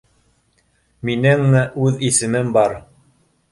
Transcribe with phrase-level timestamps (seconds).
[1.09, 2.77] —Минең үҙ исемем бар.